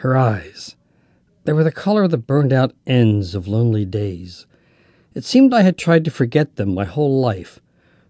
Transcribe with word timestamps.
Her 0.00 0.16
eyes. 0.16 0.76
They 1.44 1.52
were 1.52 1.62
the 1.62 1.70
color 1.70 2.04
of 2.04 2.10
the 2.10 2.16
burned 2.16 2.54
out 2.54 2.74
ends 2.86 3.34
of 3.34 3.46
lonely 3.46 3.84
days. 3.84 4.46
It 5.14 5.24
seemed 5.26 5.52
I 5.52 5.60
had 5.60 5.76
tried 5.76 6.06
to 6.06 6.10
forget 6.10 6.56
them 6.56 6.72
my 6.72 6.86
whole 6.86 7.20
life. 7.20 7.60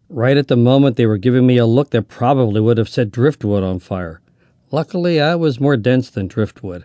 Right 0.09 0.37
at 0.37 0.47
the 0.47 0.57
moment 0.57 0.95
they 0.95 1.07
were 1.07 1.19
giving 1.19 1.49
me 1.49 1.57
a 1.57 1.67
look 1.67 1.91
that 1.91 2.07
probably 2.07 2.61
would 2.61 2.79
have 2.79 2.89
set 2.89 3.11
driftwood 3.11 3.65
on 3.65 3.81
fire. 3.81 4.21
Luckily, 4.71 5.21
I 5.21 5.35
was 5.35 5.59
more 5.59 5.77
dense 5.77 6.11
than 6.11 6.29
driftwood. 6.29 6.85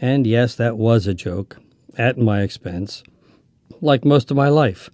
And 0.00 0.26
yes, 0.26 0.54
that 0.54 0.78
was 0.78 1.06
a 1.06 1.12
joke. 1.12 1.58
At 1.98 2.16
my 2.16 2.40
expense. 2.40 3.02
Like 3.82 4.06
most 4.06 4.30
of 4.30 4.38
my 4.38 4.48
life. 4.48 4.88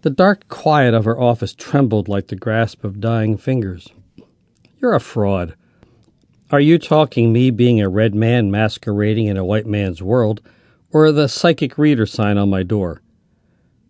The 0.00 0.08
dark 0.08 0.48
quiet 0.48 0.94
of 0.94 1.04
her 1.04 1.20
office 1.20 1.52
trembled 1.52 2.08
like 2.08 2.28
the 2.28 2.36
grasp 2.36 2.84
of 2.84 3.00
dying 3.00 3.36
fingers. 3.36 3.88
You're 4.80 4.94
a 4.94 5.00
fraud. 5.00 5.56
Are 6.52 6.60
you 6.60 6.78
talking 6.78 7.32
me 7.32 7.50
being 7.50 7.80
a 7.80 7.88
red 7.88 8.14
man 8.14 8.50
masquerading 8.50 9.26
in 9.26 9.38
a 9.38 9.44
white 9.44 9.64
man's 9.64 10.02
world, 10.02 10.42
or 10.90 11.10
the 11.10 11.26
psychic 11.26 11.78
reader 11.78 12.04
sign 12.04 12.36
on 12.36 12.50
my 12.50 12.62
door? 12.62 13.00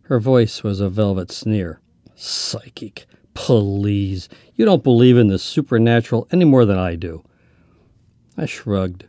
Her 0.02 0.20
voice 0.20 0.62
was 0.62 0.78
a 0.78 0.88
velvet 0.88 1.32
sneer. 1.32 1.80
Psychic. 2.14 3.06
Please. 3.34 4.28
You 4.54 4.64
don't 4.64 4.84
believe 4.84 5.18
in 5.18 5.26
the 5.26 5.40
supernatural 5.40 6.28
any 6.30 6.44
more 6.44 6.64
than 6.64 6.78
I 6.78 6.94
do. 6.94 7.24
I 8.36 8.46
shrugged. 8.46 9.06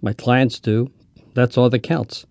My 0.00 0.12
clients 0.12 0.60
do. 0.60 0.88
That's 1.34 1.58
all 1.58 1.68
that 1.68 1.80
counts. 1.80 2.26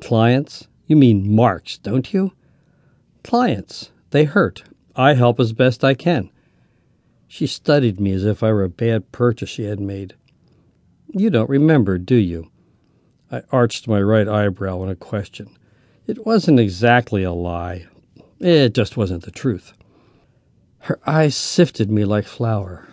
Clients? 0.00 0.68
You 0.86 0.94
mean 0.94 1.34
marks, 1.34 1.76
don't 1.76 2.12
you? 2.12 2.34
Clients. 3.24 3.90
They 4.10 4.24
hurt. 4.24 4.62
I 4.94 5.14
help 5.14 5.40
as 5.40 5.52
best 5.52 5.82
I 5.82 5.94
can. 5.94 6.30
She 7.32 7.46
studied 7.46 8.00
me 8.00 8.10
as 8.10 8.24
if 8.24 8.42
I 8.42 8.52
were 8.52 8.64
a 8.64 8.68
bad 8.68 9.12
purchase 9.12 9.48
she 9.48 9.62
had 9.62 9.78
made. 9.78 10.14
You 11.14 11.30
don't 11.30 11.48
remember, 11.48 11.96
do 11.96 12.16
you? 12.16 12.50
I 13.30 13.42
arched 13.52 13.86
my 13.86 14.02
right 14.02 14.26
eyebrow 14.26 14.82
in 14.82 14.88
a 14.88 14.96
question. 14.96 15.56
It 16.08 16.26
wasn't 16.26 16.58
exactly 16.58 17.22
a 17.22 17.30
lie. 17.30 17.86
It 18.40 18.74
just 18.74 18.96
wasn't 18.96 19.22
the 19.22 19.30
truth. 19.30 19.74
Her 20.80 20.98
eyes 21.06 21.36
sifted 21.36 21.88
me 21.88 22.04
like 22.04 22.26
flour. 22.26 22.88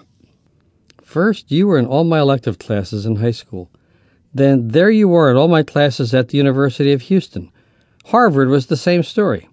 First, 1.01 1.51
you 1.51 1.65
were 1.65 1.79
in 1.79 1.87
all 1.87 2.03
my 2.03 2.19
elective 2.19 2.59
classes 2.59 3.07
in 3.07 3.15
high 3.15 3.31
school. 3.31 3.71
Then 4.35 4.67
there 4.67 4.91
you 4.91 5.09
were 5.09 5.31
in 5.31 5.35
all 5.35 5.47
my 5.47 5.63
classes 5.63 6.13
at 6.13 6.27
the 6.27 6.37
University 6.37 6.93
of 6.93 7.01
Houston. 7.01 7.51
Harvard 8.05 8.49
was 8.49 8.67
the 8.67 8.77
same 8.77 9.01
story. 9.01 9.49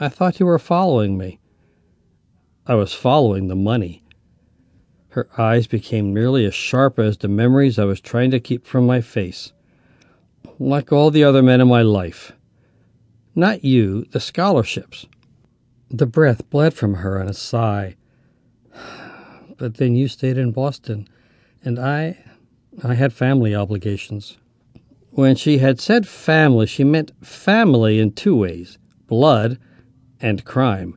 I 0.00 0.08
thought 0.08 0.40
you 0.40 0.46
were 0.46 0.58
following 0.58 1.16
me. 1.16 1.38
I 2.64 2.76
was 2.76 2.92
following 2.92 3.48
the 3.48 3.56
money. 3.56 4.01
Her 5.12 5.28
eyes 5.36 5.66
became 5.66 6.14
nearly 6.14 6.46
as 6.46 6.54
sharp 6.54 6.98
as 6.98 7.18
the 7.18 7.28
memories 7.28 7.78
I 7.78 7.84
was 7.84 8.00
trying 8.00 8.30
to 8.30 8.40
keep 8.40 8.66
from 8.66 8.86
my 8.86 9.02
face. 9.02 9.52
Like 10.58 10.90
all 10.90 11.10
the 11.10 11.22
other 11.22 11.42
men 11.42 11.60
in 11.60 11.68
my 11.68 11.82
life. 11.82 12.32
Not 13.34 13.62
you, 13.62 14.06
the 14.12 14.20
scholarships. 14.20 15.06
The 15.90 16.06
breath 16.06 16.48
bled 16.48 16.72
from 16.72 16.94
her 16.94 17.20
in 17.20 17.28
a 17.28 17.34
sigh. 17.34 17.96
But 19.58 19.74
then 19.74 19.94
you 19.94 20.08
stayed 20.08 20.38
in 20.38 20.50
Boston, 20.50 21.06
and 21.62 21.78
I. 21.78 22.16
I 22.82 22.94
had 22.94 23.12
family 23.12 23.54
obligations. 23.54 24.38
When 25.10 25.36
she 25.36 25.58
had 25.58 25.78
said 25.78 26.08
family, 26.08 26.66
she 26.66 26.84
meant 26.84 27.12
family 27.22 28.00
in 28.00 28.12
two 28.12 28.34
ways 28.34 28.78
blood 29.08 29.58
and 30.22 30.46
crime. 30.46 30.96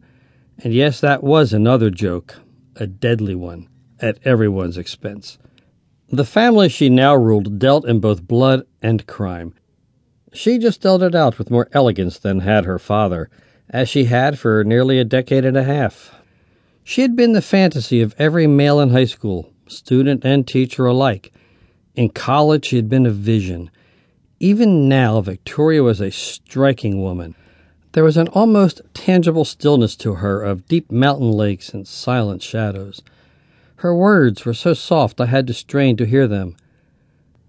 And 0.63 0.73
yes, 0.73 1.01
that 1.01 1.21
was 1.21 1.51
another 1.51 1.89
joke, 1.89 2.39
a 2.77 2.87
deadly 2.87 3.35
one, 3.35 3.67
at 3.99 4.19
everyone's 4.23 4.77
expense. 4.77 5.37
The 6.09 6.25
family 6.25 6.69
she 6.69 6.89
now 6.89 7.15
ruled 7.15 7.57
dealt 7.59 7.87
in 7.87 7.99
both 7.99 8.27
blood 8.27 8.63
and 8.81 9.07
crime. 9.07 9.53
She 10.33 10.57
just 10.57 10.81
dealt 10.81 11.01
it 11.01 11.15
out 11.15 11.37
with 11.37 11.49
more 11.49 11.69
elegance 11.71 12.19
than 12.19 12.41
had 12.41 12.65
her 12.65 12.77
father, 12.77 13.29
as 13.69 13.89
she 13.89 14.05
had 14.05 14.37
for 14.37 14.63
nearly 14.63 14.99
a 14.99 15.05
decade 15.05 15.45
and 15.45 15.57
a 15.57 15.63
half. 15.63 16.13
She 16.83 17.01
had 17.01 17.15
been 17.15 17.33
the 17.33 17.41
fantasy 17.41 18.01
of 18.01 18.13
every 18.19 18.45
male 18.45 18.79
in 18.79 18.89
high 18.91 19.05
school, 19.05 19.51
student 19.67 20.23
and 20.23 20.47
teacher 20.47 20.85
alike. 20.85 21.33
In 21.95 22.09
college, 22.09 22.65
she 22.65 22.75
had 22.75 22.89
been 22.89 23.05
a 23.05 23.11
vision. 23.11 23.71
Even 24.39 24.87
now, 24.87 25.21
Victoria 25.21 25.81
was 25.81 26.01
a 26.01 26.11
striking 26.11 27.01
woman. 27.01 27.33
There 27.93 28.03
was 28.03 28.17
an 28.17 28.27
almost 28.27 28.81
tangible 28.93 29.45
stillness 29.45 29.95
to 29.97 30.15
her 30.15 30.43
of 30.43 30.67
deep 30.67 30.91
mountain 30.91 31.31
lakes 31.31 31.73
and 31.73 31.87
silent 31.87 32.43
shadows. 32.43 33.01
Her 33.77 33.93
words 33.93 34.45
were 34.45 34.53
so 34.53 34.73
soft 34.73 35.19
I 35.19 35.25
had 35.25 35.47
to 35.47 35.53
strain 35.53 35.97
to 35.97 36.05
hear 36.05 36.27
them. 36.27 36.55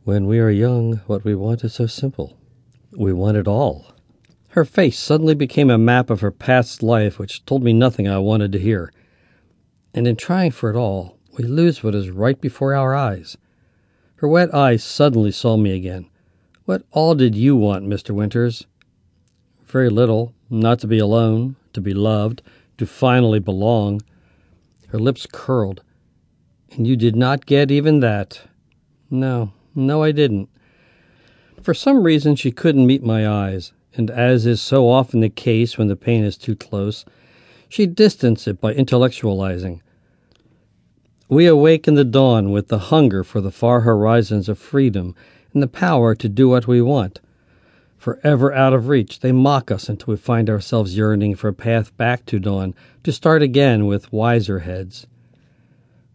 When 0.03 0.27
we 0.27 0.41
are 0.41 0.51
young, 0.51 0.97
what 1.07 1.25
we 1.25 1.37
want 1.37 1.63
is 1.63 1.75
so 1.75 1.87
simple. 1.87 2.37
We 2.91 3.13
want 3.13 3.37
it 3.37 3.47
all. 3.47 3.87
Her 4.49 4.65
face 4.65 4.99
suddenly 4.99 5.35
became 5.35 5.71
a 5.71 5.79
map 5.79 6.11
of 6.11 6.23
her 6.23 6.33
past 6.33 6.83
life, 6.83 7.19
which 7.19 7.45
told 7.45 7.63
me 7.63 7.73
nothing 7.73 8.09
I 8.09 8.19
wanted 8.19 8.51
to 8.53 8.59
hear. 8.59 8.93
And 9.95 10.09
in 10.09 10.17
trying 10.17 10.51
for 10.51 10.69
it 10.69 10.77
all, 10.77 11.17
we 11.39 11.45
lose 11.45 11.85
what 11.85 11.95
is 11.95 12.11
right 12.11 12.41
before 12.41 12.75
our 12.75 12.95
eyes. 12.95 13.37
Her 14.17 14.29
wet 14.29 14.53
eyes 14.53 14.83
suddenly 14.83 15.31
saw 15.31 15.57
me 15.57 15.73
again. 15.73 16.09
What 16.65 16.85
all 16.91 17.15
did 17.15 17.37
you 17.37 17.55
want, 17.55 17.87
Mr. 17.87 18.11
Winters? 18.11 18.67
Very 19.67 19.91
little. 19.91 20.35
Not 20.51 20.81
to 20.81 20.87
be 20.89 20.99
alone, 20.99 21.55
to 21.73 21.81
be 21.81 21.95
loved, 21.95 22.43
to 22.79 22.87
finally 22.87 23.39
belong. 23.39 24.03
Her 24.89 24.99
lips 24.99 25.27
curled. 25.31 25.83
And 26.73 26.87
you 26.87 26.97
did 26.97 27.17
not 27.17 27.47
get 27.47 27.71
even 27.71 28.01
that. 28.01 28.43
No, 29.11 29.53
no, 29.75 30.03
I 30.03 30.13
didn't. 30.13 30.49
For 31.63 31.75
some 31.75 32.03
reason, 32.03 32.37
she 32.37 32.51
couldn't 32.51 32.87
meet 32.87 33.03
my 33.03 33.29
eyes, 33.29 33.73
and 33.95 34.11
as 34.11 34.47
is 34.47 34.61
so 34.61 34.89
often 34.89 35.21
the 35.21 35.29
case 35.29 35.79
when 35.79 35.89
the 35.89 35.97
pain 35.97 36.25
is 36.25 36.37
too 36.37 36.57
close, 36.57 37.05
she 37.69 37.87
distanced 37.87 38.47
it 38.47 38.61
by 38.61 38.75
intellectualizing. 38.75 39.81
We 41.29 41.47
awake 41.47 41.89
in 41.89 41.95
the 41.95 42.05
dawn 42.05 42.51
with 42.51 42.69
the 42.69 42.79
hunger 42.79 43.25
for 43.25 43.41
the 43.41 43.51
far 43.51 43.81
horizons 43.81 44.49
of 44.49 44.59
freedom 44.59 45.15
and 45.53 45.63
the 45.63 45.69
power 45.69 46.15
to 46.15 46.29
do 46.29 46.49
what 46.49 46.67
we 46.67 46.81
want 46.83 47.21
forever 48.07 48.53
out 48.53 48.73
of 48.73 48.87
reach. 48.87 49.19
They 49.19 49.33
mock 49.33 49.73
us 49.73 49.89
until 49.89 50.13
we 50.13 50.17
find 50.17 50.49
ourselves 50.49 50.97
yearning 50.97 51.35
for 51.35 51.49
a 51.49 51.53
path 51.53 51.97
back 51.97 52.25
to 52.27 52.39
dawn, 52.39 52.73
to 53.03 53.11
start 53.11 53.43
again 53.43 53.87
with 53.87 54.13
wiser 54.13 54.61
heads. 54.61 55.09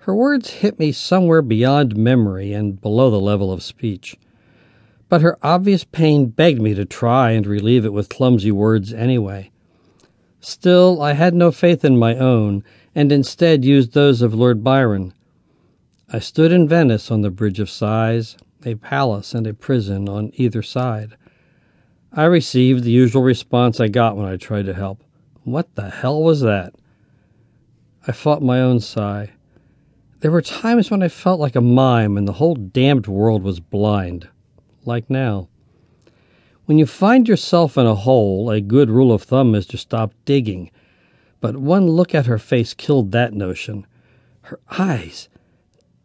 Her 0.05 0.15
words 0.15 0.49
hit 0.49 0.79
me 0.79 0.91
somewhere 0.91 1.43
beyond 1.43 1.95
memory 1.95 2.53
and 2.53 2.81
below 2.81 3.11
the 3.11 3.19
level 3.19 3.51
of 3.51 3.61
speech. 3.61 4.17
But 5.09 5.21
her 5.21 5.37
obvious 5.43 5.83
pain 5.83 6.25
begged 6.25 6.59
me 6.59 6.73
to 6.73 6.85
try 6.85 7.31
and 7.31 7.45
relieve 7.45 7.85
it 7.85 7.93
with 7.93 8.09
clumsy 8.09 8.51
words 8.51 8.93
anyway. 8.93 9.51
Still, 10.39 11.03
I 11.03 11.13
had 11.13 11.35
no 11.35 11.51
faith 11.51 11.85
in 11.85 11.99
my 11.99 12.15
own, 12.15 12.63
and 12.95 13.11
instead 13.11 13.63
used 13.63 13.93
those 13.93 14.23
of 14.23 14.33
Lord 14.33 14.63
Byron. 14.63 15.13
I 16.11 16.17
stood 16.17 16.51
in 16.51 16.67
Venice 16.67 17.11
on 17.11 17.21
the 17.21 17.29
Bridge 17.29 17.59
of 17.59 17.69
Sighs, 17.69 18.37
a 18.65 18.73
palace 18.73 19.35
and 19.35 19.45
a 19.45 19.53
prison 19.53 20.09
on 20.09 20.31
either 20.33 20.63
side. 20.63 21.15
I 22.11 22.23
received 22.23 22.85
the 22.85 22.91
usual 22.91 23.21
response 23.21 23.79
I 23.79 23.87
got 23.87 24.17
when 24.17 24.25
I 24.25 24.37
tried 24.37 24.65
to 24.65 24.73
help. 24.73 25.03
What 25.43 25.75
the 25.75 25.91
hell 25.91 26.23
was 26.23 26.41
that? 26.41 26.73
I 28.07 28.13
fought 28.13 28.41
my 28.41 28.61
own 28.61 28.79
sigh. 28.79 29.29
There 30.21 30.29
were 30.29 30.43
times 30.43 30.91
when 30.91 31.01
I 31.01 31.07
felt 31.07 31.39
like 31.39 31.55
a 31.55 31.61
mime 31.61 32.15
and 32.15 32.27
the 32.27 32.33
whole 32.33 32.53
damned 32.53 33.07
world 33.07 33.41
was 33.41 33.59
blind. 33.59 34.29
Like 34.85 35.09
now. 35.09 35.49
When 36.65 36.77
you 36.77 36.85
find 36.85 37.27
yourself 37.27 37.75
in 37.75 37.87
a 37.87 37.95
hole, 37.95 38.51
a 38.51 38.61
good 38.61 38.91
rule 38.91 39.11
of 39.11 39.23
thumb 39.23 39.55
is 39.55 39.65
to 39.67 39.77
stop 39.77 40.13
digging. 40.25 40.69
But 41.39 41.57
one 41.57 41.87
look 41.87 42.13
at 42.13 42.27
her 42.27 42.37
face 42.37 42.75
killed 42.75 43.11
that 43.11 43.33
notion. 43.33 43.87
Her 44.41 44.59
eyes. 44.69 45.27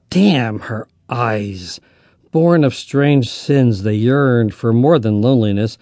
Damn 0.08 0.60
her 0.60 0.88
eyes. 1.10 1.78
Born 2.32 2.64
of 2.64 2.74
strange 2.74 3.28
sins, 3.28 3.82
they 3.82 3.94
yearned 3.94 4.54
for 4.54 4.72
more 4.72 4.98
than 4.98 5.20
loneliness 5.20 5.76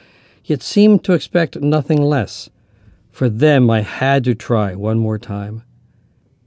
yet 0.44 0.60
seemed 0.60 1.04
to 1.04 1.12
expect 1.12 1.60
nothing 1.60 2.02
less. 2.02 2.50
For 3.12 3.28
them, 3.28 3.70
I 3.70 3.82
had 3.82 4.24
to 4.24 4.34
try 4.34 4.74
one 4.74 4.98
more 4.98 5.18
time. 5.18 5.62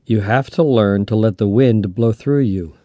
You 0.10 0.22
have 0.22 0.50
to 0.52 0.64
learn 0.64 1.06
to 1.08 1.18
let 1.18 1.38
the 1.38 1.50
wind 1.50 1.94
blow 1.94 2.14
through 2.14 2.44
you, 2.44 2.76